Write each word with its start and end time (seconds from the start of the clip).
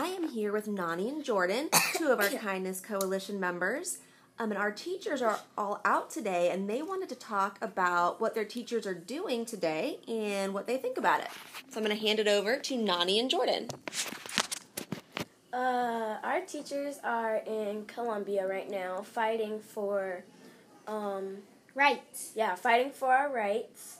I 0.00 0.06
am 0.06 0.30
here 0.30 0.50
with 0.50 0.66
Nani 0.66 1.10
and 1.10 1.22
Jordan, 1.22 1.68
two 1.94 2.08
of 2.08 2.20
our 2.20 2.30
Kindness 2.30 2.80
Coalition 2.80 3.38
members. 3.38 3.98
Um, 4.38 4.50
and 4.50 4.58
our 4.58 4.70
teachers 4.70 5.20
are 5.20 5.38
all 5.58 5.82
out 5.84 6.10
today, 6.10 6.50
and 6.50 6.70
they 6.70 6.80
wanted 6.80 7.10
to 7.10 7.14
talk 7.14 7.58
about 7.60 8.18
what 8.18 8.34
their 8.34 8.46
teachers 8.46 8.86
are 8.86 8.94
doing 8.94 9.44
today 9.44 9.98
and 10.08 10.54
what 10.54 10.66
they 10.66 10.78
think 10.78 10.96
about 10.96 11.20
it. 11.20 11.28
So 11.68 11.78
I'm 11.78 11.84
going 11.84 11.94
to 11.94 12.02
hand 12.02 12.18
it 12.18 12.28
over 12.28 12.58
to 12.58 12.76
Nani 12.78 13.20
and 13.20 13.28
Jordan. 13.28 13.68
Uh, 15.52 16.16
our 16.24 16.40
teachers 16.46 16.98
are 17.04 17.42
in 17.46 17.84
Columbia 17.84 18.46
right 18.46 18.70
now, 18.70 19.02
fighting 19.02 19.60
for, 19.60 20.24
um, 20.86 21.42
Rights. 21.74 22.32
yeah, 22.34 22.54
fighting 22.54 22.90
for 22.90 23.12
our 23.12 23.30
rights. 23.30 23.98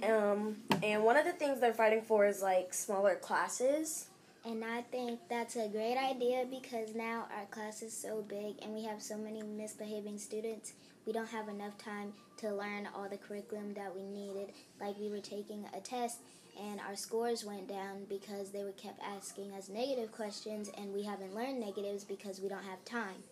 Um, 0.00 0.58
and 0.80 1.02
one 1.02 1.16
of 1.16 1.24
the 1.24 1.32
things 1.32 1.58
they're 1.58 1.74
fighting 1.74 2.02
for 2.02 2.24
is 2.24 2.40
like 2.40 2.72
smaller 2.72 3.16
classes. 3.16 4.10
And 4.46 4.62
I 4.62 4.82
think 4.82 5.20
that's 5.30 5.56
a 5.56 5.68
great 5.68 5.96
idea 5.96 6.44
because 6.50 6.94
now 6.94 7.26
our 7.34 7.46
class 7.46 7.80
is 7.80 7.96
so 7.96 8.22
big 8.28 8.56
and 8.62 8.74
we 8.74 8.84
have 8.84 9.00
so 9.00 9.16
many 9.16 9.42
misbehaving 9.42 10.18
students. 10.18 10.74
We 11.06 11.12
don't 11.12 11.28
have 11.28 11.48
enough 11.48 11.78
time 11.78 12.12
to 12.38 12.54
learn 12.54 12.88
all 12.94 13.08
the 13.08 13.16
curriculum 13.16 13.72
that 13.74 13.94
we 13.94 14.04
needed. 14.04 14.52
Like 14.78 14.98
we 15.00 15.08
were 15.08 15.20
taking 15.20 15.64
a 15.74 15.80
test 15.80 16.18
and 16.60 16.78
our 16.80 16.94
scores 16.94 17.44
went 17.44 17.68
down 17.68 18.04
because 18.08 18.50
they 18.50 18.64
were 18.64 18.72
kept 18.72 19.00
asking 19.02 19.52
us 19.52 19.68
negative 19.68 20.12
questions 20.12 20.70
and 20.76 20.92
we 20.92 21.04
haven't 21.04 21.34
learned 21.34 21.60
negatives 21.60 22.04
because 22.04 22.40
we 22.40 22.48
don't 22.48 22.64
have 22.64 22.84
time. 22.84 23.22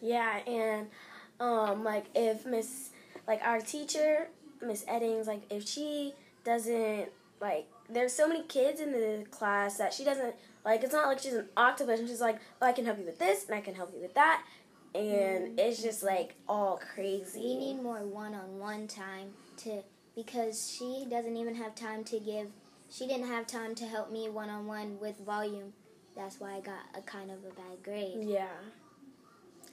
Yeah, 0.00 0.38
and 0.46 0.88
um, 1.38 1.84
like 1.84 2.06
if 2.14 2.46
Miss, 2.46 2.90
like 3.28 3.42
our 3.42 3.60
teacher, 3.60 4.28
Miss 4.62 4.84
Eddings, 4.84 5.26
like 5.26 5.42
if 5.50 5.68
she 5.68 6.14
doesn't 6.44 7.10
like, 7.40 7.66
there's 7.92 8.12
so 8.12 8.28
many 8.28 8.42
kids 8.44 8.80
in 8.80 8.92
the 8.92 9.24
class 9.30 9.78
that 9.78 9.92
she 9.92 10.04
doesn't 10.04 10.34
like. 10.64 10.82
It's 10.84 10.92
not 10.92 11.06
like 11.08 11.18
she's 11.18 11.34
an 11.34 11.48
octopus 11.56 12.00
and 12.00 12.08
she's 12.08 12.20
like, 12.20 12.38
oh, 12.60 12.66
I 12.66 12.72
can 12.72 12.84
help 12.84 12.98
you 12.98 13.04
with 13.04 13.18
this 13.18 13.44
and 13.46 13.54
I 13.54 13.60
can 13.60 13.74
help 13.74 13.92
you 13.94 14.00
with 14.00 14.14
that, 14.14 14.44
and 14.94 15.58
it's 15.58 15.82
just 15.82 16.02
like 16.02 16.34
all 16.48 16.80
crazy. 16.94 17.40
We 17.40 17.56
need 17.56 17.82
more 17.82 17.98
one-on-one 18.04 18.88
time 18.88 19.30
to 19.58 19.82
because 20.14 20.70
she 20.76 21.06
doesn't 21.08 21.36
even 21.36 21.54
have 21.54 21.74
time 21.74 22.04
to 22.04 22.18
give. 22.18 22.48
She 22.90 23.06
didn't 23.06 23.28
have 23.28 23.46
time 23.46 23.74
to 23.76 23.86
help 23.86 24.10
me 24.10 24.28
one-on-one 24.28 24.98
with 25.00 25.18
volume. 25.24 25.72
That's 26.16 26.40
why 26.40 26.54
I 26.54 26.60
got 26.60 26.80
a 26.98 27.00
kind 27.02 27.30
of 27.30 27.38
a 27.38 27.54
bad 27.54 27.82
grade. 27.84 28.18
Yeah. 28.22 28.48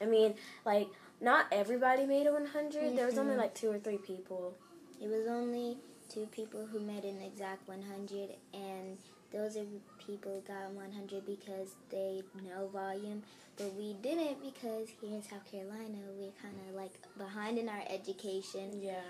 I 0.01 0.05
mean, 0.05 0.35
like 0.65 0.87
not 1.19 1.47
everybody 1.51 2.05
made 2.05 2.27
a 2.27 2.31
100. 2.31 2.95
There 2.95 3.07
was 3.07 3.17
only 3.17 3.33
Mhm. 3.33 3.39
like 3.39 3.55
two 3.55 3.71
or 3.71 3.79
three 3.79 3.97
people. 3.97 4.53
It 5.01 5.07
was 5.09 5.27
only 5.27 5.77
two 6.09 6.27
people 6.31 6.65
who 6.71 6.79
made 6.79 7.03
an 7.03 7.21
exact 7.21 7.67
100, 7.67 8.29
and 8.53 8.97
those 9.31 9.57
are 9.57 9.65
people 10.05 10.41
got 10.47 10.71
100 10.71 11.25
because 11.25 11.69
they 11.89 12.21
know 12.45 12.67
volume, 12.67 13.23
but 13.57 13.73
we 13.75 13.93
didn't 14.01 14.41
because 14.43 14.87
here 15.01 15.11
in 15.15 15.21
South 15.23 15.49
Carolina 15.49 15.97
we're 16.17 16.31
kind 16.41 16.55
of 16.69 16.75
like 16.75 16.93
behind 17.17 17.57
in 17.57 17.67
our 17.69 17.83
education. 17.89 18.79
Yeah. 18.81 19.01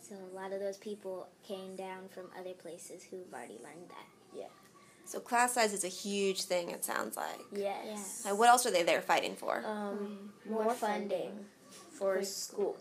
So 0.00 0.16
a 0.32 0.34
lot 0.34 0.52
of 0.52 0.60
those 0.60 0.78
people 0.78 1.28
came 1.46 1.76
down 1.76 2.08
from 2.12 2.24
other 2.38 2.54
places 2.54 3.04
who've 3.08 3.32
already 3.32 3.54
learned 3.62 3.88
that. 3.88 4.36
Yeah. 4.36 4.46
So 5.04 5.20
class 5.20 5.54
size 5.54 5.72
is 5.72 5.84
a 5.84 5.88
huge 5.88 6.42
thing, 6.44 6.70
it 6.70 6.84
sounds 6.84 7.16
like. 7.16 7.40
Yes. 7.54 8.26
Uh, 8.28 8.34
what 8.34 8.48
else 8.48 8.66
are 8.66 8.70
they 8.70 8.82
there 8.82 9.00
fighting 9.00 9.36
for? 9.36 9.62
Um, 9.64 10.32
More 10.48 10.64
more, 10.64 10.74
funding. 10.74 11.08
funding 11.10 11.44
for 11.92 12.22
schools. 12.24 12.78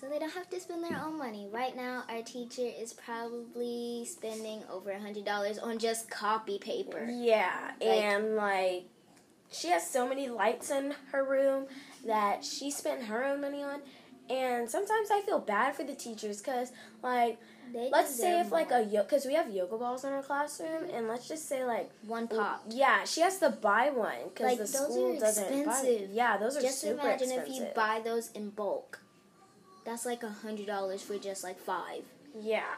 So 0.00 0.08
they 0.08 0.18
don't 0.18 0.32
have 0.32 0.48
to 0.48 0.58
spend 0.58 0.82
their 0.82 0.94
hmm. 0.94 1.08
own 1.08 1.18
money. 1.18 1.46
Right 1.52 1.76
now, 1.76 2.04
our 2.08 2.22
teacher 2.22 2.66
is 2.66 2.94
probably 2.94 4.06
spending 4.08 4.62
over 4.72 4.90
a 4.90 4.98
hundred 4.98 5.26
dollars 5.26 5.58
on 5.58 5.78
just 5.78 6.08
copy 6.08 6.58
paper. 6.58 7.06
Yeah, 7.10 7.72
Like- 7.80 7.88
and 7.88 8.34
like 8.34 8.84
she 9.52 9.68
has 9.68 9.88
so 9.88 10.08
many 10.08 10.28
lights 10.28 10.70
in 10.70 10.94
her 11.12 11.24
room 11.24 11.66
that 12.06 12.44
she 12.44 12.70
spent 12.70 13.04
her 13.04 13.24
own 13.24 13.40
money 13.42 13.62
on. 13.62 13.80
And 14.30 14.70
sometimes 14.70 15.10
I 15.10 15.22
feel 15.22 15.40
bad 15.40 15.74
for 15.74 15.82
the 15.82 15.94
teachers 15.94 16.40
because, 16.40 16.70
like, 17.02 17.38
They 17.72 17.90
let's 17.90 18.14
say 18.14 18.38
if 18.40 18.52
like 18.52 18.70
more. 18.70 18.78
a 18.78 18.84
yo, 18.84 19.02
because 19.02 19.26
we 19.26 19.34
have 19.34 19.50
yoga 19.50 19.76
balls 19.76 20.04
in 20.04 20.12
our 20.12 20.22
classroom, 20.22 20.84
and 20.94 21.08
let's 21.08 21.26
just 21.26 21.48
say 21.48 21.64
like, 21.64 21.90
one 22.06 22.28
pop. 22.28 22.62
yeah, 22.68 23.02
she 23.04 23.22
has 23.22 23.38
to 23.40 23.50
buy 23.50 23.90
one 23.90 24.28
because 24.28 24.46
Like, 24.46 24.58
the 24.58 24.66
school 24.68 25.18
doesn't 25.18 25.64
buy. 25.66 26.06
Yeah, 26.12 26.36
those 26.36 26.56
are 26.56 26.62
Just 26.62 26.80
super 26.80 27.00
imagine 27.00 27.32
expensive. 27.32 27.52
if 27.52 27.60
you 27.60 27.66
buy 27.74 28.00
those 28.04 28.30
in 28.30 28.50
bulk. 28.50 29.00
That's 29.84 30.04
like 30.06 30.22
a 30.22 30.28
hundred 30.30 30.66
dollars 30.66 31.02
for 31.02 31.18
just 31.18 31.42
like 31.42 31.58
five. 31.58 32.02
yeah, 32.40 32.74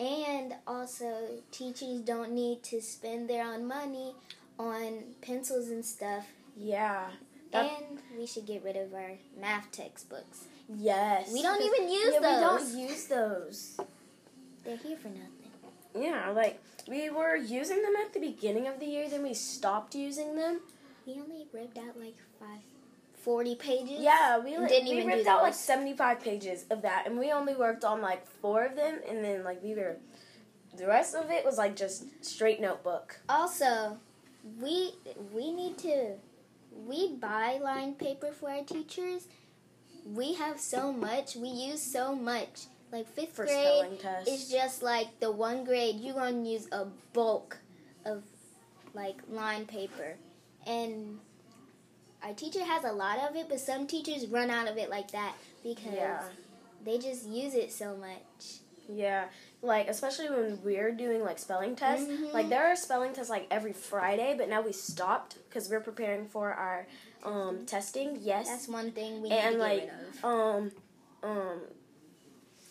And 0.00 0.54
also, 0.66 1.28
teachers 1.52 2.00
don't 2.00 2.32
need 2.32 2.62
to 2.64 2.80
spend 2.80 3.28
their 3.28 3.44
own 3.46 3.66
money 3.66 4.14
on 4.58 5.14
pencils 5.20 5.68
and 5.68 5.84
stuff. 5.84 6.26
yeah, 6.56 7.08
and 7.52 8.00
we 8.18 8.26
should 8.26 8.46
get 8.46 8.64
rid 8.64 8.76
of 8.76 8.92
our 8.94 9.12
math 9.40 9.70
textbooks. 9.70 10.46
yes. 10.68 11.32
We 11.32 11.42
don't 11.42 11.62
even 11.62 11.88
use 11.92 12.14
yeah, 12.14 12.20
those. 12.20 12.72
We 12.74 12.80
don't 12.80 12.88
use 12.88 13.06
those. 13.06 13.76
They're 14.64 14.76
here 14.78 14.96
for 14.96 15.08
nothing. 15.08 15.30
Yeah, 15.96 16.30
like 16.30 16.60
we 16.88 17.10
were 17.10 17.36
using 17.36 17.82
them 17.82 17.92
at 18.04 18.12
the 18.12 18.18
beginning 18.20 18.66
of 18.66 18.80
the 18.80 18.86
year, 18.86 19.08
then 19.08 19.22
we 19.22 19.34
stopped 19.34 19.94
using 19.94 20.34
them. 20.34 20.60
We 21.06 21.12
only 21.14 21.46
ripped 21.52 21.78
out 21.78 21.96
like 22.00 22.16
five, 22.40 22.62
40 23.24 23.54
pages. 23.56 23.96
Yeah, 24.00 24.38
we 24.38 24.56
like, 24.58 24.68
didn't 24.68 24.88
we 24.90 24.96
even 24.96 25.06
ripped 25.08 25.24
do 25.24 25.30
out 25.30 25.42
like 25.42 25.54
seventy 25.54 25.94
five 25.94 26.20
pages 26.20 26.66
of 26.70 26.82
that, 26.82 27.06
and 27.06 27.18
we 27.18 27.32
only 27.32 27.54
worked 27.54 27.84
on 27.84 28.02
like 28.02 28.26
four 28.26 28.66
of 28.66 28.76
them, 28.76 29.00
and 29.08 29.24
then 29.24 29.42
like 29.42 29.62
we 29.62 29.74
were, 29.74 29.96
the 30.76 30.86
rest 30.86 31.14
of 31.14 31.30
it 31.30 31.44
was 31.44 31.56
like 31.56 31.74
just 31.74 32.04
straight 32.22 32.60
notebook. 32.60 33.20
Also, 33.28 33.96
we 34.60 34.92
we 35.32 35.50
need 35.52 35.78
to 35.78 36.16
we 36.86 37.14
buy 37.14 37.58
lined 37.62 37.98
paper 37.98 38.30
for 38.32 38.50
our 38.50 38.62
teachers. 38.62 39.26
We 40.06 40.34
have 40.34 40.60
so 40.60 40.92
much. 40.92 41.34
We 41.34 41.48
use 41.48 41.80
so 41.80 42.14
much. 42.14 42.66
Like 42.92 43.08
fifth 43.08 43.32
For 43.34 43.46
grade 43.46 43.66
spelling 43.66 43.98
tests. 43.98 44.30
is 44.30 44.50
just 44.50 44.82
like 44.82 45.18
the 45.18 45.32
one 45.32 45.64
grade 45.64 45.96
you're 45.98 46.14
gonna 46.14 46.46
use 46.48 46.68
a 46.70 46.86
bulk 47.12 47.56
of 48.04 48.22
like 48.92 49.16
lined 49.30 49.68
paper, 49.68 50.16
and 50.66 51.18
our 52.24 52.32
teacher 52.34 52.64
has 52.64 52.84
a 52.84 52.92
lot 52.92 53.18
of 53.18 53.36
it, 53.36 53.48
but 53.48 53.60
some 53.60 53.86
teachers 53.86 54.26
run 54.26 54.50
out 54.50 54.66
of 54.68 54.76
it 54.78 54.90
like 54.90 55.10
that 55.12 55.34
because 55.62 55.92
Yeah, 55.94 56.22
they 56.84 56.98
just 56.98 57.26
use 57.26 57.54
it 57.54 57.72
so 57.72 57.96
much. 57.96 58.58
yeah, 58.88 59.26
like 59.62 59.88
especially 59.88 60.28
when 60.30 60.62
we're 60.62 60.92
doing 60.92 61.22
like 61.22 61.38
spelling 61.38 61.76
tests. 61.76 62.06
Mhm. 62.06 62.32
Like 62.32 62.48
there 62.48 62.66
are 62.66 62.76
spelling 62.76 63.12
tests 63.12 63.30
like 63.30 63.46
every 63.50 63.72
Friday, 63.72 64.34
but 64.36 64.48
now 64.48 64.60
we 64.62 64.72
stopped 64.72 65.36
because 65.48 65.68
we're 65.70 65.80
preparing 65.80 66.26
for 66.26 66.52
our 66.52 66.86
um 67.22 67.64
testing. 67.66 68.18
Yes, 68.20 68.48
That's 68.48 68.68
one 68.68 68.90
thing 68.92 69.22
we 69.22 69.28
need 69.30 69.36
and 69.38 69.54
to 69.54 69.60
like 69.60 69.80
get 69.86 69.92
rid 69.94 70.24
of. 70.24 70.24
um 70.24 70.72
um 71.22 71.60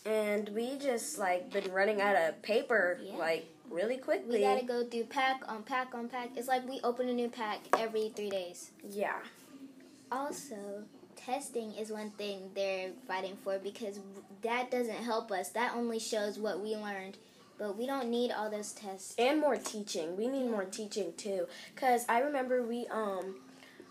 and 0.06 0.48
we 0.50 0.76
just 0.78 1.18
like 1.18 1.50
been 1.50 1.72
running 1.72 2.00
out 2.00 2.14
of 2.16 2.40
paper 2.42 2.98
Yeah. 3.02 3.16
like 3.16 3.46
really 3.70 3.96
quickly 3.96 4.36
We 4.38 4.40
gotta 4.44 4.64
go 4.64 4.84
through 4.84 5.04
pack 5.04 5.42
on 5.48 5.62
pack 5.64 5.94
on 5.94 6.08
pack. 6.08 6.30
It's 6.36 6.46
like 6.48 6.68
we 6.68 6.80
open 6.84 7.08
a 7.08 7.12
new 7.14 7.28
pack 7.28 7.60
every 7.78 8.10
three 8.14 8.30
days. 8.30 8.70
yeah 8.88 9.16
Also, 10.18 10.84
testing 11.16 11.72
is 11.74 11.90
one 11.90 12.10
thing 12.12 12.50
they're 12.54 12.90
fighting 13.08 13.36
for 13.42 13.58
because 13.58 13.98
that 14.42 14.70
doesn't 14.70 15.02
help 15.02 15.30
us. 15.32 15.48
That 15.50 15.74
only 15.74 15.98
shows 15.98 16.38
what 16.38 16.60
we 16.60 16.76
learned. 16.76 17.18
But 17.58 17.76
we 17.78 17.86
don't 17.86 18.08
need 18.10 18.32
all 18.32 18.50
those 18.50 18.72
tests. 18.72 19.14
and 19.18 19.40
more 19.40 19.56
teaching 19.56 20.16
we 20.16 20.26
need 20.26 20.50
more 20.50 20.64
teaching 20.64 21.12
too 21.16 21.46
because 21.72 22.04
i 22.08 22.18
remember 22.18 22.64
we 22.64 22.84
um 22.88 23.36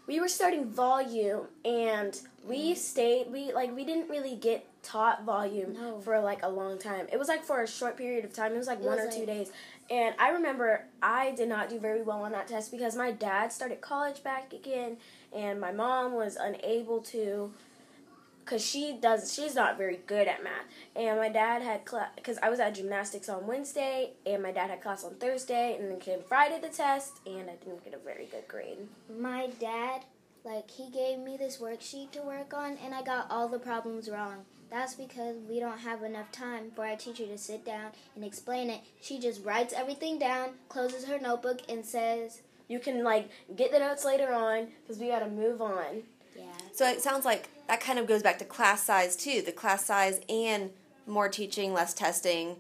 we 0.06 0.20
were 0.20 0.28
starting 0.28 0.66
volume 0.70 1.46
and 1.64 2.20
we 2.46 2.76
stayed 2.76 3.32
we 3.32 3.54
like 3.54 3.74
we 3.74 3.86
didn't 3.86 4.10
really 4.10 4.36
get 4.36 4.68
taught 4.84 5.24
volume 5.24 5.74
No. 5.80 6.02
for 6.02 6.20
like 6.20 6.44
a 6.44 6.50
long 6.50 6.78
time 6.78 7.08
it 7.10 7.18
was 7.18 7.30
like 7.30 7.46
for 7.46 7.64
a 7.64 7.68
short 7.68 7.96
period 7.98 8.26
of 8.26 8.34
time 8.34 8.52
it 8.52 8.58
was 8.58 8.68
like 8.68 8.80
It 8.80 8.84
one 8.86 8.98
was 8.98 9.16
or 9.16 9.18
two 9.20 9.26
days 9.26 9.50
and 9.90 10.14
i 10.20 10.32
remember 10.32 10.84
i 11.02 11.32
did 11.32 11.48
not 11.48 11.70
do 11.70 11.80
very 11.80 12.02
well 12.02 12.22
on 12.24 12.34
that 12.34 12.50
test 12.50 12.70
because 12.70 12.98
my 12.98 13.12
dad 13.12 13.54
started 13.54 13.80
college 13.80 14.24
back 14.24 14.52
again 14.52 14.98
and 15.36 15.60
my 15.60 15.72
mom 15.72 16.14
was 16.14 16.36
unable 16.36 17.00
to 17.00 17.52
because 18.44 18.64
she 18.66 18.98
does 19.02 19.34
she's 19.34 19.56
not 19.56 19.78
very 19.78 20.00
good 20.06 20.28
at 20.28 20.44
math 20.44 20.66
and 20.96 21.18
my 21.18 21.30
dad 21.30 21.62
had 21.62 21.86
class 21.86 22.10
because 22.16 22.38
i 22.44 22.50
was 22.50 22.60
at 22.60 22.76
gymnastics 22.76 23.30
on 23.30 23.48
wednesday 23.48 24.12
and 24.26 24.44
my 24.44 24.52
dad 24.52 24.70
had 24.70 24.82
class 24.82 25.04
on 25.04 25.16
thursday 25.16 25.78
and 25.80 25.90
then 25.90 26.00
came 26.00 26.20
friday 26.22 26.60
the 26.60 26.68
test 26.68 27.20
and 27.26 27.50
i 27.50 27.56
didn't 27.56 27.84
get 27.84 27.94
a 27.94 27.98
very 28.00 28.26
good 28.26 28.48
grade 28.48 28.78
My 29.10 29.48
dad, 29.60 30.02
like, 30.44 30.70
he 30.70 30.90
gave 30.90 31.20
me 31.20 31.38
this 31.38 31.58
worksheet 31.58 32.12
to 32.12 32.22
work 32.22 32.54
on, 32.54 32.78
and 32.84 32.94
I 32.94 33.02
got 33.02 33.30
all 33.30 33.48
the 33.48 33.60
problems 33.60 34.10
wrong. 34.10 34.46
That's 34.70 34.96
because 34.96 35.38
we 35.48 35.60
don't 35.60 35.78
have 35.80 36.04
enough 36.04 36.32
time 36.32 36.72
for 36.76 36.86
our 36.86 36.96
teacher 36.96 37.26
to 37.28 37.38
sit 37.38 37.64
down 37.64 37.92
and 38.16 38.26
explain 38.26 38.70
it. 38.70 38.82
She 39.02 39.20
just 39.20 39.46
writes 39.46 39.74
everything 39.74 40.18
down, 40.20 40.50
closes 40.68 41.06
her 41.06 41.20
notebook, 41.20 41.60
and 41.70 41.86
says, 41.86 42.42
you 42.74 42.80
can 42.80 43.04
like 43.04 43.30
get 43.56 43.72
the 43.72 43.78
notes 43.78 44.04
later 44.04 44.34
on 44.34 44.68
because 44.82 45.00
we 45.00 45.08
got 45.08 45.20
to 45.20 45.30
move 45.30 45.62
on 45.62 46.02
Yeah. 46.36 46.46
So 46.74 46.90
it 46.90 47.02
sounds 47.02 47.24
like 47.24 47.48
that 47.68 47.80
kind 47.80 48.00
of 48.00 48.08
goes 48.08 48.24
back 48.24 48.40
to 48.40 48.46
class 48.46 48.84
size 48.84 49.16
too. 49.16 49.44
The 49.44 49.52
class 49.52 49.86
size 49.86 50.20
and 50.28 50.72
more 51.06 51.30
teaching, 51.30 51.72
less 51.72 51.94
testing. 51.94 52.58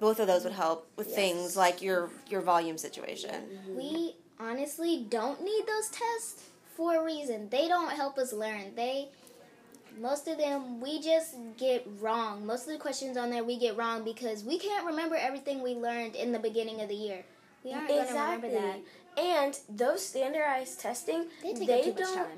Both 0.00 0.18
of 0.18 0.26
those 0.26 0.42
would 0.44 0.54
help 0.54 0.90
with 0.96 1.08
Yes. 1.08 1.16
things 1.16 1.56
like 1.56 1.80
your 1.80 2.10
your 2.28 2.40
volume 2.40 2.76
situation. 2.76 3.36
We 3.68 3.84
mm-hmm. 3.84 4.44
honestly 4.44 5.06
don't 5.08 5.44
need 5.44 5.64
those 5.66 5.88
tests 5.88 6.48
for 6.76 6.96
a 6.96 7.04
reason. 7.04 7.48
They 7.50 7.68
don't 7.68 7.92
help 7.92 8.18
us 8.18 8.32
learn. 8.32 8.74
They 8.74 9.10
most 10.00 10.26
of 10.26 10.38
them 10.38 10.80
we 10.80 11.00
just 11.00 11.36
get 11.56 11.86
wrong. 12.00 12.44
Most 12.44 12.66
of 12.66 12.72
the 12.72 12.78
questions 12.78 13.16
on 13.16 13.30
there 13.30 13.44
we 13.44 13.56
get 13.58 13.76
wrong 13.76 14.02
because 14.02 14.42
we 14.42 14.58
can't 14.58 14.86
remember 14.86 15.14
everything 15.14 15.62
we 15.62 15.74
learned 15.74 16.16
in 16.16 16.32
the 16.32 16.38
beginning 16.40 16.80
of 16.80 16.88
the 16.88 16.94
year. 16.94 17.24
We 17.64 17.72
aren't 17.72 17.88
going 17.88 18.06
to 18.06 18.12
remember 18.12 18.50
that. 18.50 18.78
And 19.18 19.58
those 19.68 20.04
standardized 20.06 20.80
testing, 20.80 21.26
They 21.42 21.52
they 21.54 21.92
don't 21.96 22.28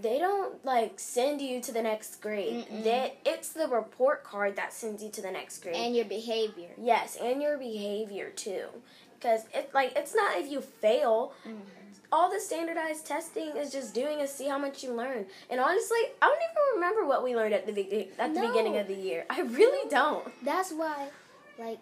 they 0.00 0.18
don't 0.18 0.64
like 0.64 1.00
send 1.00 1.40
you 1.40 1.60
to 1.60 1.72
the 1.72 1.82
next 1.82 2.20
grade. 2.20 2.66
Mm-mm. 2.70 2.84
They, 2.84 3.14
it's 3.26 3.48
the 3.50 3.66
report 3.66 4.22
card 4.22 4.54
that 4.56 4.72
sends 4.72 5.02
you 5.02 5.10
to 5.10 5.20
the 5.22 5.30
next 5.30 5.60
grade. 5.62 5.74
And 5.74 5.96
your 5.96 6.04
behavior. 6.04 6.68
yes, 6.80 7.16
and 7.20 7.42
your 7.42 7.58
behavior 7.58 8.30
too. 8.30 8.66
Because 9.18 9.42
it 9.54 9.70
like 9.74 9.94
it's 9.96 10.14
not 10.14 10.36
if 10.38 10.50
you 10.50 10.60
fail. 10.60 11.32
Mm-hmm. 11.46 11.58
All 12.10 12.30
the 12.30 12.40
standardized 12.40 13.04
testing 13.06 13.48
is 13.56 13.70
just 13.70 13.92
doing 13.92 14.20
is 14.20 14.32
see 14.32 14.48
how 14.48 14.56
much 14.56 14.82
you 14.82 14.94
learn. 14.94 15.26
And 15.50 15.60
honestly, 15.60 15.98
I 16.22 16.26
don't 16.26 16.38
even 16.38 16.74
remember 16.76 17.04
what 17.06 17.22
we 17.22 17.36
learned 17.36 17.52
at 17.52 17.66
the 17.66 17.72
be- 17.72 18.08
at 18.18 18.32
the 18.34 18.40
No. 18.40 18.48
beginning 18.48 18.78
of 18.78 18.86
the 18.86 18.94
year. 18.94 19.26
I 19.28 19.42
really 19.42 19.88
don't. 19.90 20.26
That's 20.44 20.72
why 20.72 21.08
like 21.58 21.80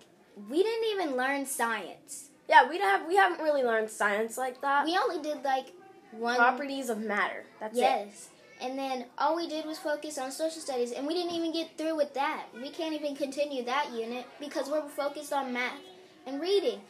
we 0.48 0.62
didn't 0.62 0.84
even 0.94 1.16
learn 1.16 1.46
science. 1.46 2.30
Yeah, 2.48 2.68
we 2.68 2.78
don't 2.78 2.88
have 2.88 3.08
we 3.08 3.16
haven't 3.16 3.42
really 3.42 3.62
learned 3.62 3.90
science 3.90 4.38
like 4.38 4.60
that. 4.60 4.84
We 4.84 4.96
only 4.96 5.22
did 5.22 5.42
like 5.44 5.72
one 6.12 6.36
Properties 6.36 6.88
of 6.88 6.98
matter. 6.98 7.44
That's 7.60 7.76
it. 7.76 7.80
Yes. 7.80 8.28
And 8.60 8.78
then 8.78 9.04
all 9.18 9.36
we 9.36 9.48
did 9.48 9.66
was 9.66 9.78
focus 9.78 10.16
on 10.16 10.32
social 10.32 10.62
studies, 10.62 10.92
and 10.92 11.06
we 11.06 11.12
didn't 11.12 11.32
even 11.32 11.52
get 11.52 11.76
through 11.76 11.96
with 11.96 12.14
that. 12.14 12.46
We 12.54 12.70
can't 12.70 12.94
even 12.94 13.14
continue 13.14 13.62
that 13.64 13.92
unit 13.92 14.24
because 14.40 14.70
we're 14.70 14.88
focused 14.88 15.32
on 15.32 15.52
math 15.52 15.80
and 16.26 16.40
reading 16.40 16.80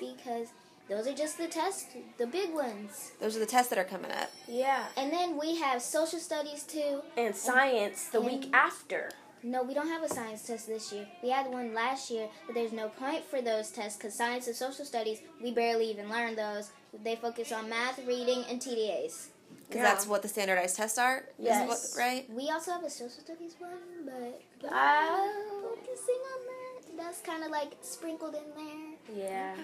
because 0.00 0.48
those 0.88 1.06
are 1.06 1.14
just 1.14 1.38
the 1.38 1.46
tests, 1.46 1.86
the 2.18 2.26
big 2.26 2.52
ones. 2.52 3.12
Those 3.20 3.36
are 3.36 3.38
the 3.38 3.46
tests 3.46 3.70
that 3.70 3.78
are 3.78 3.84
coming 3.84 4.10
up. 4.10 4.30
Yeah. 4.48 4.86
And 4.96 5.12
then 5.12 5.38
we 5.38 5.56
have 5.56 5.80
social 5.80 6.18
studies 6.18 6.64
too. 6.64 7.02
And 7.16 7.36
science 7.36 8.08
the 8.08 8.20
week 8.20 8.50
after. 8.52 9.10
No, 9.44 9.62
we 9.64 9.74
don't 9.74 9.88
have 9.88 10.02
a 10.04 10.08
science 10.08 10.42
test 10.46 10.68
this 10.68 10.92
year. 10.92 11.06
We 11.22 11.30
had 11.30 11.46
one 11.50 11.74
last 11.74 12.10
year, 12.10 12.28
but 12.46 12.54
there's 12.54 12.72
no 12.72 12.88
point 12.88 13.24
for 13.24 13.42
those 13.42 13.70
tests 13.70 13.98
because 13.98 14.14
science 14.14 14.46
and 14.46 14.54
social 14.54 14.84
studies, 14.84 15.18
we 15.42 15.50
barely 15.52 15.90
even 15.90 16.08
learn 16.08 16.36
those. 16.36 16.70
They 17.02 17.16
focus 17.16 17.50
on 17.50 17.68
math, 17.68 17.98
reading, 18.06 18.44
and 18.48 18.60
TDAs. 18.60 19.28
Because 19.68 19.76
Yeah. 19.76 19.82
that's 19.82 20.06
what 20.06 20.22
the 20.22 20.28
standardized 20.28 20.76
tests 20.76 20.98
are? 20.98 21.24
Yes. 21.38 21.68
what- 21.68 21.98
right? 22.00 22.30
We 22.30 22.50
also 22.50 22.72
have 22.72 22.84
a 22.84 22.90
social 22.90 23.20
studies 23.20 23.54
one, 23.58 24.04
but 24.04 24.40
we're 24.62 24.70
focusing 25.60 26.20
on 26.34 26.46
that. 26.46 26.96
That's 26.96 27.20
kind 27.20 27.42
of 27.42 27.50
like 27.50 27.72
sprinkled 27.82 28.34
in 28.36 28.54
there. 28.54 29.24
Yeah. 29.28 29.54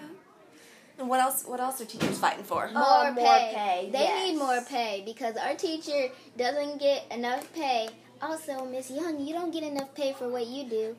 And 0.97 1.07
what 1.07 1.21
else? 1.21 1.45
What 1.45 1.61
else 1.61 1.79
are 1.79 1.85
teachers 1.85 2.17
fighting 2.19 2.43
for? 2.43 2.69
More, 2.73 3.11
more 3.13 3.15
pay. 3.15 3.53
pay, 3.55 3.89
They 3.93 3.99
yes. 3.99 4.27
need 4.31 4.37
more 4.37 4.59
pay 4.67 5.01
because 5.05 5.37
our 5.37 5.55
teacher 5.55 6.09
doesn't 6.35 6.79
get 6.79 7.05
enough 7.11 7.51
pay. 7.53 7.87
Also, 8.21 8.65
Miss 8.65 8.91
Young, 8.91 9.19
you 9.25 9.33
don't 9.33 9.51
get 9.51 9.63
enough 9.63 9.93
pay 9.95 10.13
for 10.13 10.27
what 10.29 10.45
you 10.47 10.65
do 10.65 10.95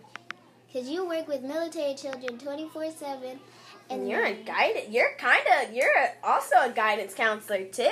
because 0.67 0.89
you 0.89 1.07
work 1.07 1.29
with 1.29 1.43
military 1.43 1.95
children 1.95 2.39
24 2.39 2.91
7. 2.93 3.39
And 3.91 4.09
you're 4.09 4.25
a 4.25 4.35
guidance. 4.35 4.87
You're 4.89 5.15
kind 5.19 5.43
of. 5.61 5.75
You're 5.75 5.91
a, 5.93 6.27
also 6.27 6.55
a 6.61 6.71
guidance 6.71 7.13
counselor 7.13 7.65
too. 7.65 7.83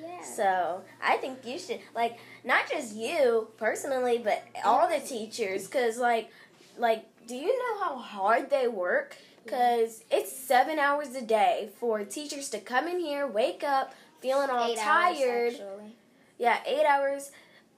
Yeah. 0.00 0.22
So 0.24 0.80
I 1.02 1.18
think 1.18 1.44
you 1.44 1.58
should 1.58 1.80
like 1.94 2.18
not 2.42 2.68
just 2.70 2.94
you 2.96 3.48
personally, 3.58 4.18
but 4.18 4.42
all 4.64 4.88
the 4.88 4.98
teachers. 4.98 5.68
Cause 5.68 5.98
like, 5.98 6.30
like, 6.78 7.04
do 7.28 7.36
you 7.36 7.48
know 7.58 7.80
how 7.84 7.96
hard 7.98 8.48
they 8.48 8.66
work? 8.66 9.16
Cause 9.46 10.04
it's 10.10 10.34
seven 10.34 10.78
hours 10.78 11.14
a 11.16 11.20
day 11.22 11.68
for 11.78 12.02
teachers 12.04 12.48
to 12.50 12.58
come 12.58 12.88
in 12.88 12.98
here, 13.00 13.26
wake 13.26 13.62
up, 13.62 13.92
feeling 14.20 14.48
all 14.48 14.70
Eight 14.70 14.78
hours, 14.78 15.18
tired. 15.18 15.52
actually. 15.52 15.96
yeah, 16.38 16.60
eight 16.64 16.86
hours. 16.86 17.30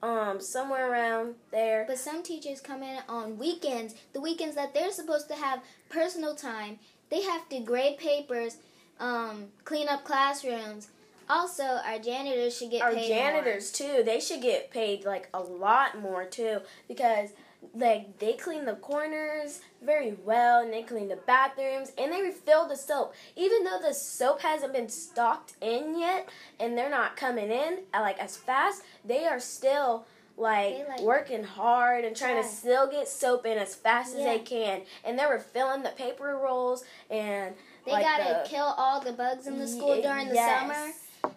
Um, 0.04 0.38
somewhere 0.38 0.92
around 0.92 1.34
there. 1.50 1.86
But 1.88 1.96
some 1.96 2.22
teachers 2.22 2.60
come 2.60 2.82
in 2.82 2.98
on 3.08 3.38
weekends, 3.38 3.94
the 4.12 4.20
weekends 4.20 4.54
that 4.54 4.74
they're 4.74 4.92
supposed 4.92 5.28
to 5.28 5.34
have 5.34 5.62
personal 5.88 6.34
time. 6.34 6.78
They 7.08 7.22
have 7.22 7.48
to 7.48 7.60
grade 7.60 7.96
papers, 7.96 8.58
um, 9.00 9.46
clean 9.64 9.88
up 9.88 10.04
classrooms. 10.04 10.88
Also, 11.30 11.62
our 11.62 11.98
janitors 11.98 12.54
should 12.54 12.70
get 12.70 12.82
our 12.82 12.92
paid 12.92 13.08
janitors 13.08 13.72
too 13.72 14.02
they 14.04 14.20
should 14.20 14.42
get 14.42 14.70
paid 14.70 15.06
like 15.06 15.30
a 15.32 15.40
lot 15.40 15.98
more 15.98 16.26
too 16.26 16.58
because 16.86 17.30
like 17.74 18.18
they 18.18 18.34
clean 18.34 18.64
the 18.64 18.74
corners 18.74 19.60
very 19.82 20.16
well 20.24 20.62
and 20.62 20.72
they 20.72 20.82
clean 20.82 21.08
the 21.08 21.16
bathrooms 21.16 21.92
and 21.98 22.12
they 22.12 22.22
refill 22.22 22.68
the 22.68 22.76
soap. 22.76 23.14
Even 23.36 23.64
though 23.64 23.78
the 23.80 23.94
soap 23.94 24.40
hasn't 24.42 24.72
been 24.72 24.88
stocked 24.88 25.54
in 25.60 25.98
yet 25.98 26.28
and 26.60 26.76
they're 26.76 26.90
not 26.90 27.16
coming 27.16 27.50
in 27.50 27.80
uh, 27.92 28.00
like 28.00 28.18
as 28.18 28.36
fast 28.36 28.82
they 29.04 29.26
are 29.26 29.40
still 29.40 30.06
like, 30.36 30.88
like, 30.88 31.00
working 31.00 31.44
hard 31.44 32.04
and 32.04 32.16
trying 32.16 32.34
try. 32.34 32.42
to 32.42 32.48
still 32.48 32.90
get 32.90 33.06
soap 33.06 33.46
in 33.46 33.56
as 33.56 33.74
fast 33.74 34.16
as 34.16 34.24
they 34.24 34.40
can. 34.40 34.82
And 35.04 35.16
they're 35.16 35.30
refilling 35.30 35.84
the 35.84 35.90
paper 35.90 36.38
rolls 36.42 36.84
and 37.08 37.54
They 37.86 37.92
like 37.92 38.04
gotta 38.04 38.42
the, 38.42 38.48
kill 38.48 38.74
all 38.76 39.00
the 39.00 39.12
bugs 39.12 39.46
in 39.46 39.58
the 39.58 39.68
school 39.68 40.02
during 40.02 40.28
the 40.28 40.34
summer 40.34 40.90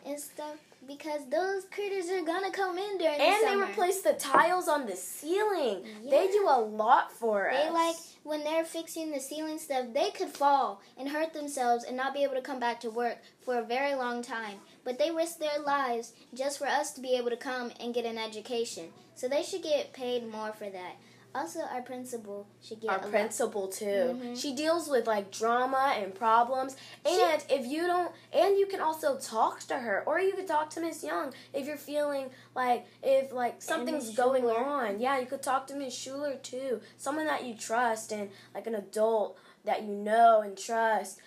and 0.06 0.19
stuff 0.19 0.56
because 0.87 1.21
those 1.29 1.65
critters 1.65 2.09
are 2.09 2.23
gonna 2.23 2.51
come 2.51 2.77
in 2.77 2.97
during 2.97 3.17
the 3.17 3.23
And 3.23 3.47
they 3.47 3.71
replace 3.71 4.01
the 4.01 4.13
tiles 4.13 4.67
on 4.67 4.85
the 4.85 4.95
ceiling. 4.95 5.83
They 6.03 6.27
do 6.27 6.47
a 6.49 6.59
lot 6.59 7.11
for 7.11 7.49
us. 7.49 7.57
They 7.57 7.69
like 7.71 7.95
when 8.23 8.43
they're 8.43 8.65
fixing 8.65 9.11
the 9.11 9.19
ceiling 9.19 9.57
stuff, 9.57 9.87
they 9.93 10.11
could 10.11 10.29
fall 10.29 10.81
and 10.97 11.09
hurt 11.09 11.33
themselves 11.33 11.83
and 11.83 11.95
not 11.95 12.13
be 12.13 12.23
able 12.23 12.35
to 12.35 12.41
come 12.41 12.59
back 12.59 12.79
to 12.81 12.89
work 12.89 13.17
for 13.41 13.57
a 13.57 13.65
very 13.65 13.95
long 13.95 14.21
time. 14.21 14.57
But 14.83 14.99
they 14.99 15.11
risk 15.11 15.39
their 15.39 15.59
lives 15.65 16.13
just 16.33 16.59
for 16.59 16.67
us 16.67 16.91
to 16.93 17.01
be 17.01 17.15
able 17.15 17.29
to 17.29 17.37
come 17.37 17.71
and 17.79 17.93
get 17.93 18.05
an 18.05 18.17
education. 18.17 18.89
So 19.15 19.27
they 19.27 19.43
should 19.43 19.63
get 19.63 19.93
paid 19.93 20.29
more 20.29 20.51
for 20.53 20.69
that. 20.69 20.95
Also, 21.37 21.59
our 21.61 21.81
principal 21.81 22.47
should 22.61 22.79
get 22.81 22.89
our 22.89 22.97
a 22.97 23.01
lot- 23.01 23.11
principal 23.11 23.67
too. 23.67 23.85
Mhm. 24.19 24.35
She 24.41 24.53
deals 24.55 24.89
with 24.89 25.05
like 25.07 25.29
drama 25.31 25.93
and 25.95 26.13
problems. 26.15 26.75
And 27.05 27.43
if 27.49 27.65
you 27.65 27.85
don't 27.85 28.11
and 28.33 28.57
you 28.57 28.65
can 28.65 28.81
also 28.81 29.17
talk 29.17 29.59
to 29.71 29.77
her 29.79 30.03
or 30.07 30.19
you 30.19 30.33
could 30.33 30.47
talk 30.47 30.69
to 30.71 30.79
Miss 30.81 31.03
Young 31.03 31.33
if 31.53 31.67
you're 31.67 31.77
feeling 31.77 32.31
like 32.55 32.85
if 33.03 33.31
like 33.31 33.61
something's 33.61 34.15
going 34.15 34.41
Schuler. 34.43 34.57
on. 34.65 34.99
Yeah, 34.99 35.19
you 35.19 35.25
could 35.27 35.43
talk 35.43 35.67
to 35.67 35.75
Miss 35.75 35.93
Schuler 35.93 36.35
too. 36.37 36.81
Someone 36.97 37.25
that 37.27 37.43
you 37.45 37.53
trust 37.55 38.11
and 38.11 38.31
like 38.55 38.65
an 38.67 38.75
adult 38.75 39.37
that 39.63 39.83
you 39.83 39.93
know 39.93 40.41
and 40.41 40.57
trust. 40.57 41.19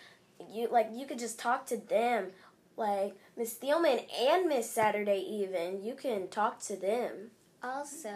You 0.49 0.69
like 0.69 0.89
you 0.93 1.07
could 1.07 1.19
just 1.19 1.39
talk 1.39 1.67
to 1.67 1.77
them. 1.77 2.33
Like 2.77 3.15
Miss 3.37 3.55
Thielman 3.59 4.07
and 4.19 4.47
Miss 4.49 4.71
Saturday 4.71 5.21
even. 5.21 5.83
You 5.85 5.95
can 5.95 6.29
talk 6.29 6.59
to 6.61 6.77
them. 6.77 7.31
Also, 7.63 8.15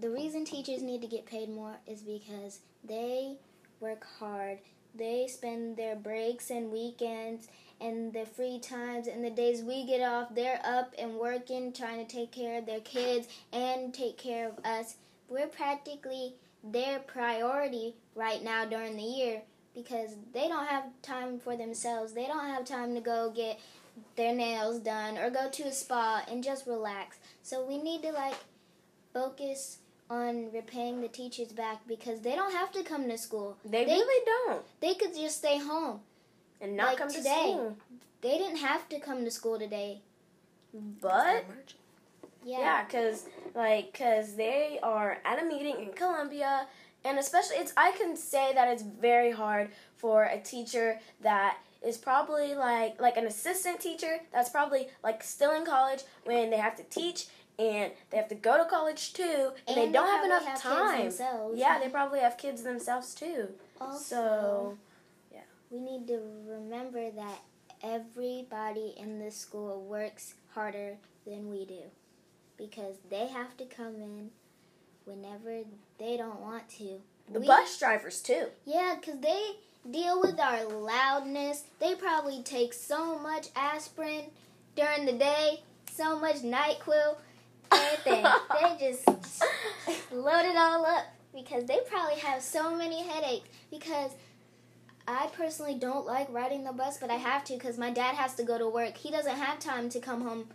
the 0.00 0.10
reason 0.10 0.44
teachers 0.44 0.82
need 0.82 1.02
to 1.02 1.06
get 1.06 1.26
paid 1.26 1.48
more 1.50 1.76
is 1.86 2.02
because 2.02 2.60
they 2.84 3.36
work 3.80 4.06
hard. 4.18 4.58
They 4.94 5.26
spend 5.26 5.76
their 5.76 5.96
breaks 5.96 6.50
and 6.50 6.70
weekends 6.70 7.48
and 7.80 8.12
the 8.12 8.24
free 8.24 8.60
times 8.60 9.08
and 9.08 9.24
the 9.24 9.30
days 9.30 9.62
we 9.62 9.84
get 9.84 10.00
off, 10.00 10.34
they're 10.34 10.60
up 10.64 10.94
and 10.98 11.16
working, 11.16 11.72
trying 11.72 12.04
to 12.04 12.10
take 12.10 12.30
care 12.30 12.58
of 12.58 12.66
their 12.66 12.80
kids 12.80 13.26
and 13.52 13.92
take 13.92 14.16
care 14.16 14.48
of 14.48 14.64
us. 14.64 14.96
We're 15.28 15.48
practically 15.48 16.34
their 16.62 17.00
priority 17.00 17.96
right 18.14 18.42
now 18.42 18.64
during 18.64 18.96
the 18.96 19.02
year 19.02 19.42
because 19.74 20.10
they 20.32 20.48
don't 20.48 20.66
have 20.66 20.84
time 21.02 21.40
for 21.40 21.56
themselves. 21.56 22.12
They 22.12 22.26
don't 22.26 22.46
have 22.46 22.64
time 22.64 22.94
to 22.94 23.00
go 23.00 23.32
get 23.34 23.58
their 24.16 24.34
nails 24.34 24.78
done 24.78 25.18
or 25.18 25.30
go 25.30 25.50
to 25.50 25.64
a 25.64 25.72
spa 25.72 26.22
and 26.30 26.44
just 26.44 26.66
relax. 26.66 27.18
So 27.42 27.66
we 27.66 27.78
need 27.78 28.02
to 28.02 28.12
like 28.12 28.36
focus 29.12 29.78
on 30.12 30.52
repaying 30.52 31.00
the 31.00 31.08
teachers 31.08 31.48
back 31.52 31.78
because 31.88 32.20
they 32.20 32.34
don't 32.36 32.52
have 32.52 32.70
to 32.72 32.82
come 32.82 33.08
to 33.08 33.16
school. 33.16 33.56
They, 33.64 33.84
They- 33.84 33.92
really 33.92 34.24
don't. 34.32 34.62
They 34.80 34.94
could 34.94 35.14
just 35.14 35.38
stay 35.38 35.58
home. 35.58 36.00
And 36.60 36.76
not 36.76 36.88
Like 36.88 36.98
come 36.98 37.08
today. 37.10 37.22
to 37.46 37.52
school. 37.54 37.76
They 38.20 38.38
didn't 38.38 38.58
have 38.58 38.88
to 38.90 39.00
come 39.00 39.24
to 39.24 39.30
school 39.30 39.58
today. 39.58 40.02
But 41.00 41.44
Yeah. 42.44 42.58
yeah, 42.60 42.84
because 42.84 43.24
like 43.54 43.92
because 43.92 44.36
they 44.36 44.78
are 44.82 45.18
at 45.24 45.42
a 45.42 45.44
meeting 45.44 45.76
in 45.80 45.92
Columbia, 45.92 46.66
and 47.04 47.18
especially 47.18 47.56
it's 47.56 47.72
I 47.76 47.90
can 47.92 48.16
say 48.16 48.52
that 48.54 48.68
it's 48.68 48.82
very 48.82 49.32
hard 49.32 49.70
for 49.96 50.24
a 50.24 50.38
teacher 50.40 51.00
that 51.20 51.58
is 51.82 51.98
probably 51.98 52.54
like 52.54 53.00
like 53.00 53.16
an 53.16 53.26
assistant 53.26 53.80
teacher 53.80 54.20
that's 54.32 54.50
probably 54.50 54.88
like 55.02 55.22
still 55.24 55.52
in 55.52 55.64
college 55.66 56.02
when 56.24 56.50
they 56.50 56.58
have 56.58 56.76
to 56.76 56.84
teach 56.84 57.26
and 57.62 57.92
they 58.10 58.16
have 58.16 58.28
to 58.28 58.34
go 58.34 58.56
to 58.56 58.64
college 58.68 59.12
too 59.12 59.50
and, 59.68 59.76
they 59.76 59.90
don't 59.90 60.08
have 60.08 60.24
enough 60.24 60.44
have 60.44 60.52
kids 60.54 60.62
time. 60.62 61.02
themselves. 61.02 61.58
Yeah, 61.58 61.78
they 61.78 61.88
probably 61.88 62.20
have 62.20 62.36
kids 62.36 62.62
themselves 62.62 63.14
too. 63.14 63.48
Also, 63.80 63.98
So 64.16 64.78
yeah. 65.32 65.40
we 65.70 65.78
need 65.80 66.06
to 66.08 66.20
remember 66.48 67.10
that 67.10 67.38
everybody 67.82 68.94
in 68.96 69.18
the 69.18 69.30
school 69.30 69.82
works 69.82 70.34
harder 70.54 70.96
than 71.26 71.50
we 71.50 71.64
do 71.64 71.82
because 72.56 72.96
they 73.10 73.26
have 73.28 73.56
to 73.56 73.64
come 73.64 73.96
in 73.96 74.30
whenever 75.04 75.62
they 75.98 76.16
don't 76.16 76.40
want 76.40 76.68
to. 76.78 77.00
the 77.32 77.40
We- 77.40 77.46
bus 77.46 77.78
drivers 77.78 78.20
too. 78.20 78.46
Yeah, 78.64 78.96
because 79.00 79.20
they 79.20 79.56
deal 79.90 80.20
with 80.20 80.38
our 80.38 80.64
loudness. 80.64 81.64
They 81.80 81.94
probably 81.94 82.42
take 82.42 82.72
so 82.72 83.18
much 83.18 83.48
aspirin 83.56 84.26
during 84.76 85.06
the 85.06 85.12
day, 85.12 85.62
so 85.90 86.18
much 86.18 86.36
NyQuil, 86.36 87.16
they 88.04 88.22
just 88.78 89.08
load 90.12 90.44
it 90.44 90.56
all 90.56 90.84
up 90.84 91.04
because 91.34 91.64
they 91.64 91.78
probably 91.88 92.18
have 92.20 92.42
so 92.42 92.74
many 92.76 93.02
headaches. 93.02 93.48
Because 93.70 94.10
I 95.06 95.28
personally 95.36 95.74
don't 95.74 96.06
like 96.06 96.32
riding 96.32 96.64
the 96.64 96.72
bus, 96.72 96.98
but 96.98 97.10
I 97.10 97.16
have 97.16 97.44
to 97.44 97.54
because 97.54 97.78
my 97.78 97.90
dad 97.90 98.14
has 98.14 98.34
to 98.36 98.44
go 98.44 98.58
to 98.58 98.68
work. 98.68 98.96
He 98.96 99.10
doesn't 99.10 99.36
have 99.36 99.58
time 99.58 99.88
to 99.90 100.00
come 100.00 100.22
home 100.22 100.46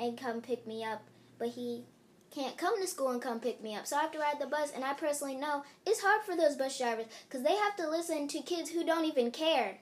and 0.00 0.16
come 0.16 0.40
pick 0.40 0.66
me 0.66 0.84
up, 0.84 1.02
but 1.38 1.48
he 1.48 1.84
can't 2.34 2.56
come 2.56 2.80
to 2.80 2.86
school 2.86 3.10
and 3.10 3.20
come 3.20 3.40
pick 3.40 3.62
me 3.62 3.74
up. 3.74 3.86
So 3.86 3.96
I 3.96 4.02
have 4.02 4.12
to 4.12 4.18
ride 4.18 4.40
the 4.40 4.46
bus, 4.46 4.70
and 4.74 4.84
I 4.84 4.94
personally 4.94 5.36
know 5.36 5.64
it's 5.86 6.00
hard 6.00 6.22
for 6.22 6.36
those 6.36 6.56
bus 6.56 6.78
drivers 6.78 7.06
because 7.28 7.42
they 7.42 7.54
have 7.56 7.76
to 7.76 7.88
listen 7.88 8.28
to 8.28 8.40
kids 8.40 8.70
who 8.70 8.84
don't 8.84 9.04
even 9.04 9.30
care. 9.30 9.78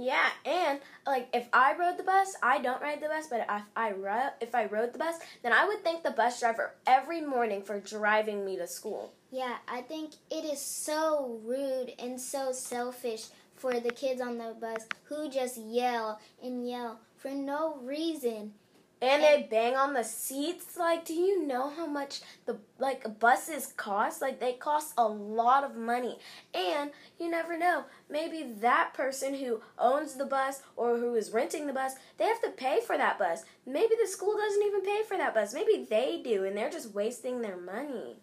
Yeah, 0.00 0.28
and 0.44 0.80
like 1.06 1.28
if 1.32 1.48
I 1.52 1.76
rode 1.76 1.96
the 1.98 2.04
bus, 2.04 2.36
I 2.42 2.58
don't 2.58 2.80
ride 2.80 3.00
the 3.00 3.08
bus, 3.08 3.26
but 3.28 3.40
if 3.40 3.62
I 3.76 3.92
rode 3.92 4.30
if 4.40 4.54
I 4.54 4.66
rode 4.66 4.92
the 4.92 4.98
bus, 4.98 5.16
then 5.42 5.52
I 5.52 5.66
would 5.66 5.82
thank 5.82 6.02
the 6.02 6.12
bus 6.12 6.38
driver 6.40 6.74
every 6.86 7.20
morning 7.20 7.62
for 7.62 7.80
driving 7.80 8.44
me 8.44 8.56
to 8.56 8.66
school. 8.66 9.12
Yeah, 9.30 9.56
I 9.66 9.82
think 9.82 10.12
it 10.30 10.44
is 10.44 10.60
so 10.60 11.40
rude 11.44 11.92
and 11.98 12.20
so 12.20 12.52
selfish 12.52 13.26
for 13.56 13.80
the 13.80 13.90
kids 13.90 14.20
on 14.20 14.38
the 14.38 14.54
bus 14.58 14.86
who 15.04 15.28
just 15.28 15.58
yell 15.58 16.20
and 16.42 16.68
yell 16.68 17.00
for 17.16 17.30
no 17.30 17.76
reason. 17.82 18.52
And 19.00 19.22
they 19.22 19.46
bang 19.48 19.76
on 19.76 19.94
the 19.94 20.02
seats. 20.02 20.76
Like, 20.76 21.04
do 21.04 21.14
you 21.14 21.46
know 21.46 21.70
how 21.70 21.86
much 21.86 22.20
the 22.46 22.58
like 22.78 23.20
buses 23.20 23.72
cost? 23.76 24.20
Like, 24.20 24.40
they 24.40 24.54
cost 24.54 24.92
a 24.98 25.06
lot 25.06 25.62
of 25.62 25.76
money. 25.76 26.18
And 26.52 26.90
you 27.20 27.30
never 27.30 27.56
know. 27.56 27.84
Maybe 28.10 28.42
that 28.60 28.94
person 28.94 29.34
who 29.34 29.60
owns 29.78 30.14
the 30.14 30.24
bus 30.24 30.62
or 30.76 30.96
who 30.96 31.14
is 31.14 31.30
renting 31.30 31.68
the 31.68 31.72
bus, 31.72 31.94
they 32.16 32.24
have 32.24 32.42
to 32.42 32.50
pay 32.50 32.80
for 32.84 32.96
that 32.96 33.18
bus. 33.18 33.44
Maybe 33.64 33.94
the 34.00 34.08
school 34.08 34.36
doesn't 34.36 34.66
even 34.66 34.82
pay 34.82 35.02
for 35.06 35.16
that 35.16 35.34
bus. 35.34 35.54
Maybe 35.54 35.86
they 35.88 36.20
do, 36.22 36.44
and 36.44 36.56
they're 36.56 36.70
just 36.70 36.92
wasting 36.92 37.40
their 37.40 37.56
money. 37.56 38.16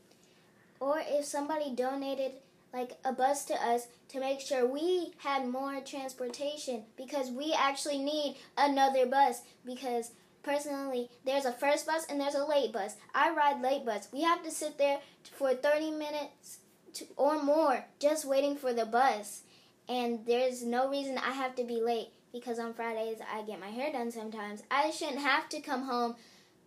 Or 0.82 1.02
if 1.02 1.24
somebody 1.24 1.74
donated 1.74 2.34
like 2.74 2.98
a 3.06 3.14
bus 3.14 3.46
to 3.46 3.54
us 3.54 3.88
to 4.10 4.20
make 4.20 4.42
sure 4.42 4.68
we 4.68 5.14
had 5.20 5.48
more 5.48 5.80
transportation 5.80 6.84
because 6.98 7.32
we 7.32 7.56
actually 7.58 8.00
need 8.00 8.36
another 8.58 9.06
bus 9.06 9.44
because 9.66 10.12
personally, 10.46 11.10
there's 11.26 11.46
a 11.46 11.52
first 11.52 11.88
bus 11.88 12.06
and 12.10 12.22
there's 12.22 12.36
a 12.36 12.46
late 12.46 12.72
bus. 12.72 12.96
I 13.14 13.34
ride 13.34 13.62
late 13.62 13.86
bus. 13.86 14.08
We 14.14 14.22
have 14.22 14.44
to 14.44 14.52
sit 14.52 14.78
there 14.78 15.00
for 15.38 15.54
30 15.54 15.92
minutes 15.92 16.60
to, 16.94 17.06
or 17.18 17.42
more 17.44 17.86
just 18.00 18.26
waiting 18.26 18.56
for 18.56 18.72
the 18.72 18.86
bus. 18.86 19.42
And 19.90 20.26
there's 20.26 20.64
no 20.64 20.90
reason 20.90 21.18
I 21.18 21.32
have 21.32 21.56
to 21.56 21.64
be 21.64 21.82
late 21.82 22.10
because 22.32 22.60
on 22.60 22.74
Fridays 22.74 23.18
I 23.34 23.42
get 23.42 23.60
my 23.60 23.70
hair 23.70 23.92
done 23.92 24.12
sometimes. 24.12 24.64
I 24.70 24.92
shouldn't 24.92 25.20
have 25.20 25.50
to 25.50 25.62
come 25.62 25.84
home 25.84 26.16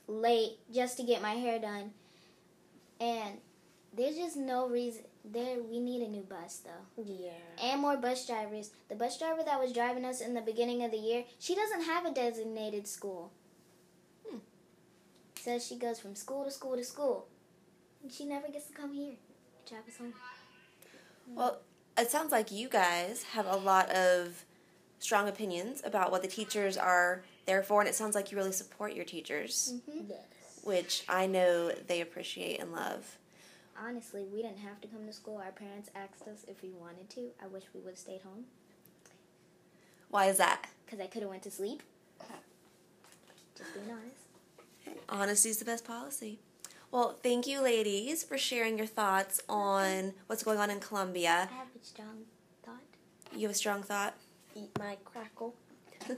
late 0.09 0.59
just 0.73 0.97
to 0.99 1.05
get 1.05 1.23
my 1.23 1.35
hair 1.35 1.59
done. 1.59 1.93
And 3.01 3.39
there's 3.97 4.17
just 4.17 4.37
no 4.37 4.69
reason 4.69 5.05
there 5.25 5.59
we 5.63 5.79
need 5.79 6.01
a 6.03 6.11
new 6.11 6.23
bus 6.23 6.63
though. 6.65 7.03
Yeah. 7.03 7.31
And 7.63 7.81
more 7.81 7.97
bus 7.97 8.27
drivers. 8.27 8.71
The 8.89 8.95
bus 8.95 9.19
driver 9.19 9.43
that 9.45 9.61
was 9.61 9.73
driving 9.73 10.05
us 10.05 10.21
in 10.21 10.35
the 10.35 10.41
beginning 10.41 10.83
of 10.85 10.91
the 10.91 10.97
year, 10.97 11.25
she 11.39 11.55
doesn't 11.55 11.83
have 11.83 12.07
a 12.07 12.13
designated 12.13 12.89
school 12.89 13.31
says 15.39 15.67
she 15.67 15.77
goes 15.77 15.99
from 15.99 16.15
school 16.15 16.45
to 16.45 16.51
school 16.51 16.77
to 16.77 16.85
school. 16.85 17.27
And 18.03 18.13
she 18.13 18.25
never 18.25 18.49
gets 18.49 18.67
to 18.67 18.73
come 18.75 18.93
here 18.93 19.15
to 19.67 19.73
drive 19.75 19.87
us 19.89 19.97
home. 19.99 20.15
Well, 21.35 21.59
it 21.97 22.11
sounds 22.11 22.33
like 22.33 22.51
you 22.53 22.69
guys 22.69 23.25
have 23.35 23.47
a 23.47 23.57
lot 23.57 23.91
of 23.91 24.45
strong 25.01 25.29
opinions 25.29 25.83
about 25.85 26.11
what 26.11 26.23
the 26.23 26.29
teachers 26.29 26.77
are 26.77 27.23
there 27.47 27.63
for, 27.63 27.81
and 27.81 27.89
it 27.89 27.95
sounds 27.95 28.15
like 28.15 28.31
you 28.31 28.37
really 28.39 28.53
support 28.53 28.95
your 28.95 29.05
teachers, 29.05 29.75
Mm-hmm. 29.89 30.11
Yes. 30.11 30.19
which 30.63 31.05
I 31.09 31.27
know 31.27 31.71
they 31.71 32.01
appreciate 32.01 32.61
and 32.61 32.73
love. 32.73 33.17
Honestly, 33.81 34.25
we 34.33 34.43
didn't 34.43 34.59
have 34.59 34.81
to 34.81 34.89
come 34.89 35.07
to 35.07 35.13
school. 35.13 35.37
Our 35.45 35.53
parents 35.53 35.89
asked 35.95 36.27
us 36.29 36.45
if 36.49 36.63
we 36.63 36.71
wanted 36.71 37.09
to. 37.11 37.29
I 37.43 37.47
wish 37.47 37.63
we 37.75 37.81
would 37.81 37.91
have 37.91 37.99
stayed 37.99 38.23
home 38.23 38.45
Why 40.11 40.27
is 40.27 40.37
that? 40.39 40.67
because 40.85 41.01
I 41.01 41.07
could 41.07 41.23
have 41.23 41.31
went 41.31 41.43
to 41.45 41.51
sleep. 41.51 41.83
Just 43.57 43.75
being 43.75 43.91
honest. 43.91 44.15
Honesty 45.09 45.51
is 45.51 45.59
the 45.59 45.65
best 45.65 45.85
policy. 45.85 46.39
Well, 46.91 47.17
thank 47.23 47.47
you, 47.47 47.61
ladies, 47.61 48.25
for 48.25 48.39
sharing 48.39 48.79
your 48.79 48.87
thoughts 48.87 49.41
on 49.49 50.15
what's 50.27 50.43
going 50.43 50.59
on 50.59 50.71
in 50.71 50.81
Columbia. 50.81 51.49
I 51.51 51.55
have 51.55 51.67
a 51.81 51.85
strong 51.85 52.23
thought. 52.65 52.81
You 53.35 53.43
have 53.43 53.51
a 53.51 53.55
strong 53.59 53.83
thought? 53.83 54.15
Eat 54.55 54.71
my 54.79 54.97
crackle. 55.05 55.55
All 56.11 56.17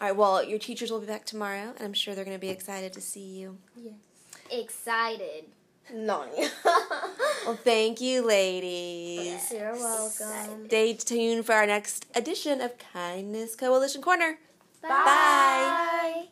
right, 0.00 0.16
well, 0.16 0.42
your 0.44 0.58
teachers 0.58 0.90
will 0.90 1.00
be 1.00 1.06
back 1.06 1.24
tomorrow, 1.26 1.72
and 1.76 1.80
I'm 1.82 1.92
sure 1.92 2.14
they're 2.14 2.24
going 2.24 2.36
to 2.36 2.40
be 2.40 2.48
excited 2.50 2.92
to 2.94 3.00
see 3.00 3.20
you. 3.40 3.58
Yes. 3.76 3.94
Excited. 4.50 5.44
No. 5.92 6.26
Well, 7.46 7.56
thank 7.56 8.02
you, 8.02 8.20
ladies. 8.24 9.50
You're 9.50 9.72
welcome. 9.72 10.66
Stay 10.66 10.92
tuned 10.92 11.46
for 11.46 11.54
our 11.54 11.66
next 11.66 12.04
edition 12.14 12.60
of 12.60 12.74
Kindness 12.92 13.56
Coalition 13.56 14.02
Corner. 14.02 14.38
Bye. 14.82 14.88
Bye. 14.88 14.94
Bye. 15.06 16.28